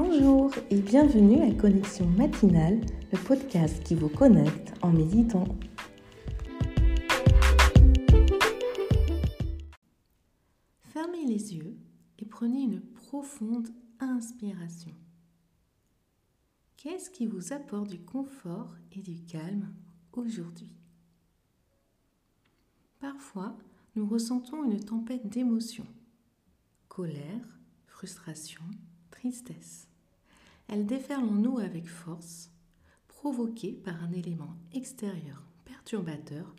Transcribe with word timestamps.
Bonjour 0.00 0.52
et 0.70 0.80
bienvenue 0.80 1.42
à 1.42 1.52
Connexion 1.52 2.06
matinale, 2.06 2.80
le 3.10 3.18
podcast 3.18 3.82
qui 3.82 3.96
vous 3.96 4.08
connecte 4.08 4.72
en 4.80 4.92
méditant. 4.92 5.58
Fermez 10.82 11.24
les 11.26 11.56
yeux 11.56 11.76
et 12.20 12.26
prenez 12.26 12.60
une 12.62 12.80
profonde 12.80 13.70
inspiration. 13.98 14.92
Qu'est-ce 16.76 17.10
qui 17.10 17.26
vous 17.26 17.52
apporte 17.52 17.90
du 17.90 17.98
confort 17.98 18.76
et 18.92 19.00
du 19.00 19.24
calme 19.24 19.74
aujourd'hui? 20.12 20.70
Parfois, 23.00 23.58
nous 23.96 24.06
ressentons 24.06 24.62
une 24.62 24.78
tempête 24.78 25.28
d'émotions. 25.28 25.88
Colère, 26.86 27.58
frustration, 27.88 28.62
tristesse. 29.10 29.87
Elle 30.68 30.84
déferle 30.86 31.24
en 31.24 31.32
nous 31.32 31.58
avec 31.58 31.88
force, 31.88 32.50
provoquée 33.08 33.72
par 33.72 34.02
un 34.02 34.12
élément 34.12 34.54
extérieur 34.72 35.42
perturbateur 35.64 36.54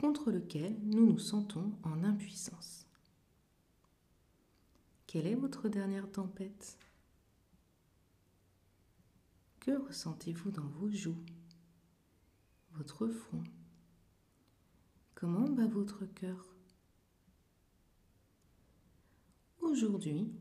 contre 0.00 0.32
lequel 0.32 0.76
nous 0.82 1.06
nous 1.06 1.18
sentons 1.18 1.72
en 1.84 2.02
impuissance. 2.02 2.88
Quelle 5.06 5.28
est 5.28 5.36
votre 5.36 5.68
dernière 5.68 6.10
tempête? 6.10 6.76
Que 9.60 9.70
ressentez-vous 9.70 10.50
dans 10.50 10.66
vos 10.66 10.90
joues, 10.90 11.22
votre 12.72 13.06
front? 13.06 13.44
Comment 15.14 15.48
bat 15.48 15.68
votre 15.68 16.04
cœur? 16.04 16.52
Aujourd'hui, 19.60 20.32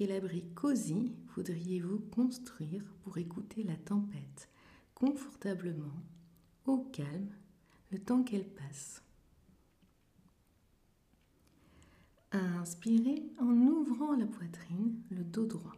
quel 0.00 0.12
abri 0.12 0.42
cosy 0.54 1.12
voudriez-vous 1.36 1.98
construire 1.98 2.82
pour 3.02 3.18
écouter 3.18 3.64
la 3.64 3.76
tempête 3.76 4.48
confortablement, 4.94 6.02
au 6.64 6.78
calme, 6.78 7.28
le 7.90 7.98
temps 7.98 8.22
qu'elle 8.22 8.48
passe? 8.48 9.02
Inspirez 12.32 13.30
en 13.40 13.52
ouvrant 13.52 14.16
la 14.16 14.24
poitrine, 14.24 15.02
le 15.10 15.22
dos 15.22 15.44
droit. 15.44 15.76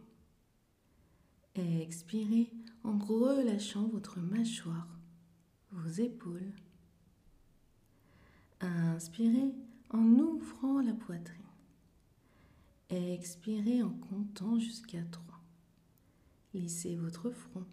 Expirez 1.55 2.49
en 2.85 2.97
relâchant 2.99 3.89
votre 3.89 4.21
mâchoire, 4.21 4.87
vos 5.73 5.89
épaules. 6.01 6.53
Inspirez 8.61 9.53
en 9.89 10.05
ouvrant 10.17 10.79
la 10.79 10.93
poitrine. 10.93 11.42
Expirez 12.95 13.81
en 13.81 13.89
comptant 13.89 14.59
jusqu'à 14.59 15.03
3. 15.03 15.39
Lissez 16.53 16.95
votre 16.95 17.31
front. 17.31 17.65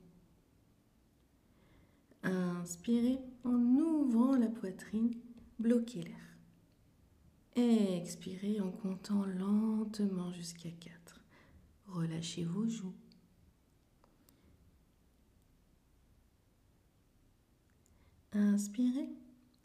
Inspirez 2.23 3.19
en 3.45 3.59
ouvrant 3.77 4.37
la 4.37 4.49
poitrine, 4.49 5.13
bloquez 5.59 6.05
l'air. 6.05 6.39
Expirez 7.55 8.63
en 8.63 8.71
comptant 8.71 9.27
lentement 9.27 10.33
jusqu'à 10.33 10.71
4. 10.71 11.21
Relâchez 11.89 12.45
vos 12.45 12.67
joues. 12.67 12.95
Inspirez 18.33 19.11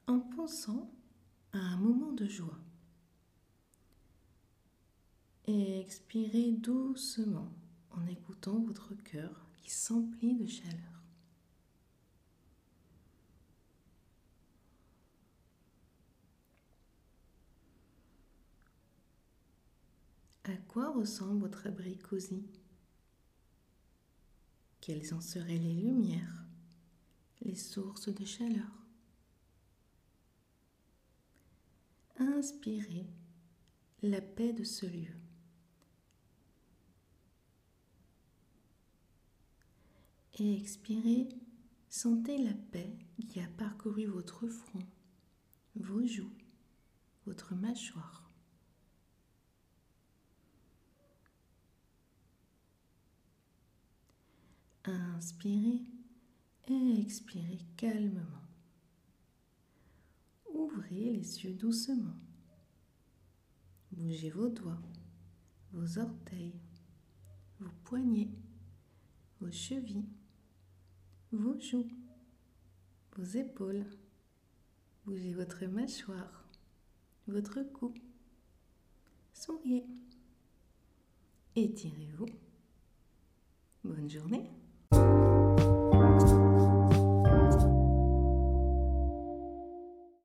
en 0.08 0.20
pensant 0.20 0.92
à 1.53 1.59
un 1.59 1.78
moment 1.78 2.11
de 2.11 2.28
joie 2.28 2.59
et 5.47 5.79
expirez 5.79 6.51
doucement 6.51 7.51
en 7.91 8.05
écoutant 8.07 8.59
votre 8.59 8.93
cœur 8.95 9.47
qui 9.57 9.69
s'emplit 9.69 10.35
de 10.35 10.47
chaleur. 10.47 10.95
À 20.43 20.58
quoi 20.67 20.92
ressemble 20.92 21.39
votre 21.42 21.65
abri 21.67 21.97
cosy? 21.97 22.45
Quelles 24.81 25.14
en 25.14 25.21
seraient 25.21 25.58
les 25.58 25.73
lumières, 25.73 26.45
les 27.41 27.55
sources 27.55 28.09
de 28.09 28.25
chaleur? 28.25 28.86
Inspirez 32.20 33.08
la 34.03 34.21
paix 34.21 34.53
de 34.53 34.64
ce 34.64 34.86
lieu. 34.86 35.24
Et 40.37 40.55
expirez, 40.55 41.29
sentez 41.89 42.37
la 42.37 42.53
paix 42.53 42.97
qui 43.27 43.39
a 43.39 43.47
parcouru 43.47 44.05
votre 44.05 44.47
front, 44.47 44.85
vos 45.75 46.05
joues, 46.05 46.33
votre 47.25 47.55
mâchoire. 47.55 48.29
Inspirez 54.83 55.81
et 56.67 56.99
expirez 57.02 57.59
calmement. 57.77 58.43
Ouvrez 60.53 61.13
les 61.13 61.43
yeux 61.43 61.53
doucement. 61.53 62.19
Bougez 63.91 64.29
vos 64.29 64.49
doigts, 64.49 64.81
vos 65.71 65.97
orteils, 65.97 66.59
vos 67.59 67.71
poignets, 67.85 68.31
vos 69.39 69.52
chevilles 69.52 70.05
vos 71.35 71.59
joues, 71.59 71.87
vos 73.17 73.37
épaules. 73.37 73.85
Bougez 75.05 75.33
votre 75.33 75.65
mâchoire, 75.65 76.45
votre 77.27 77.61
cou. 77.61 77.93
Souriez. 79.33 79.85
Étirez-vous. 81.55 82.27
Bonne 83.83 84.09
journée. 84.09 84.49